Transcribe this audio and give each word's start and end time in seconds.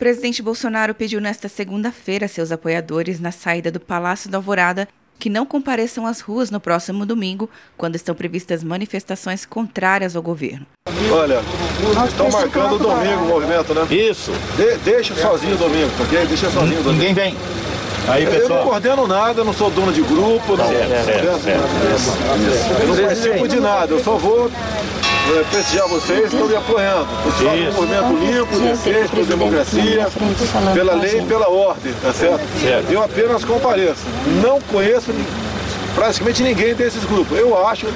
presidente 0.00 0.42
Bolsonaro 0.42 0.94
pediu 0.94 1.20
nesta 1.20 1.46
segunda-feira 1.46 2.24
a 2.24 2.28
seus 2.28 2.50
apoiadores 2.50 3.20
na 3.20 3.30
saída 3.30 3.70
do 3.70 3.78
Palácio 3.78 4.30
da 4.30 4.38
Alvorada 4.38 4.88
que 5.18 5.28
não 5.28 5.44
compareçam 5.44 6.06
às 6.06 6.22
ruas 6.22 6.50
no 6.50 6.58
próximo 6.58 7.04
domingo, 7.04 7.50
quando 7.76 7.96
estão 7.96 8.14
previstas 8.14 8.64
manifestações 8.64 9.44
contrárias 9.44 10.16
ao 10.16 10.22
governo. 10.22 10.64
Olha, 11.12 11.42
estão 12.08 12.30
marcando 12.30 12.76
o 12.76 12.78
domingo 12.78 13.24
o 13.24 13.28
movimento, 13.28 13.74
né? 13.74 13.86
Isso. 13.94 14.32
De, 14.56 14.78
deixa 14.78 15.14
sozinho 15.14 15.56
o 15.56 15.58
domingo, 15.58 15.90
ok? 16.00 16.24
Deixa 16.24 16.50
sozinho 16.50 16.80
o 16.80 16.82
domingo. 16.82 17.04
Ninguém 17.04 17.12
vem. 17.12 17.36
Aí, 18.08 18.24
eu 18.24 18.48
não 18.48 18.64
coordeno 18.64 19.06
nada, 19.06 19.42
eu 19.42 19.44
não 19.44 19.52
sou 19.52 19.68
dono 19.70 19.92
de 19.92 20.00
grupo, 20.00 20.56
não, 20.56 20.66
Certo, 20.66 21.04
certo, 21.04 21.42
certo. 21.42 22.86
não 22.86 22.96
participo 22.96 23.46
de 23.46 23.60
nada, 23.60 23.92
eu 23.92 24.02
só 24.02 24.16
vou 24.16 24.48
é, 24.48 24.99
prestigiar 25.50 25.88
vocês, 25.88 26.32
estão 26.32 26.46
me 26.46 26.56
apoiando. 26.56 27.06
Do 27.06 27.28
Isso. 27.28 27.76
movimento 27.76 28.16
limpo, 28.18 28.58
decente, 28.58 29.08
pela 29.08 29.26
democracia, 29.26 30.08
pela 30.74 30.94
lei 30.94 31.20
e 31.20 31.24
pela 31.24 31.48
ordem, 31.48 31.92
tá 32.02 32.12
certo? 32.12 32.42
Certo. 32.60 32.90
Eu 32.90 33.02
apenas 33.02 33.44
compareço. 33.44 34.02
Não 34.42 34.60
conheço 34.60 35.12
praticamente 35.94 36.42
ninguém 36.42 36.74
desses 36.74 37.04
grupos. 37.04 37.38
Eu 37.38 37.66
acho 37.66 37.86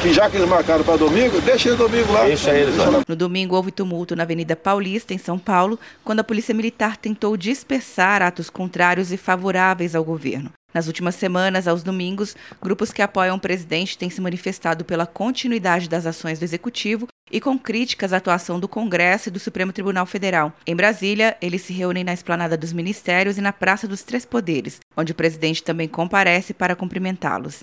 que 0.00 0.12
já 0.12 0.30
que 0.30 0.36
eles 0.36 0.48
marcaram 0.48 0.84
para 0.84 0.96
domingo, 0.96 1.40
deixa 1.40 1.68
eles 1.68 1.78
domingo 1.78 2.12
lá. 2.12 2.24
Deixa 2.24 2.50
eles 2.52 2.76
lá. 2.76 3.02
No 3.06 3.16
domingo 3.16 3.56
houve 3.56 3.72
tumulto 3.72 4.14
na 4.14 4.22
Avenida 4.22 4.54
Paulista, 4.54 5.12
em 5.12 5.18
São 5.18 5.38
Paulo, 5.38 5.78
quando 6.04 6.20
a 6.20 6.24
Polícia 6.24 6.54
Militar 6.54 6.96
tentou 6.96 7.36
dispersar 7.36 8.22
atos 8.22 8.48
contrários 8.48 9.12
e 9.12 9.16
favoráveis 9.16 9.94
ao 9.94 10.04
governo. 10.04 10.52
Nas 10.72 10.86
últimas 10.86 11.14
semanas, 11.14 11.66
aos 11.66 11.82
domingos, 11.82 12.36
grupos 12.60 12.92
que 12.92 13.00
apoiam 13.00 13.36
o 13.36 13.40
presidente 13.40 13.96
têm 13.96 14.10
se 14.10 14.20
manifestado 14.20 14.84
pela 14.84 15.06
continuidade 15.06 15.88
das 15.88 16.04
ações 16.04 16.38
do 16.38 16.44
executivo 16.44 17.06
e 17.30 17.40
com 17.40 17.58
críticas 17.58 18.12
à 18.12 18.18
atuação 18.18 18.60
do 18.60 18.68
Congresso 18.68 19.28
e 19.28 19.32
do 19.32 19.38
Supremo 19.38 19.72
Tribunal 19.72 20.04
Federal. 20.04 20.52
Em 20.66 20.76
Brasília, 20.76 21.36
eles 21.40 21.62
se 21.62 21.72
reúnem 21.72 22.04
na 22.04 22.12
esplanada 22.12 22.56
dos 22.56 22.72
ministérios 22.72 23.38
e 23.38 23.40
na 23.40 23.52
Praça 23.52 23.88
dos 23.88 24.02
Três 24.02 24.26
Poderes, 24.26 24.78
onde 24.96 25.12
o 25.12 25.14
presidente 25.14 25.62
também 25.62 25.88
comparece 25.88 26.52
para 26.52 26.76
cumprimentá-los. 26.76 27.62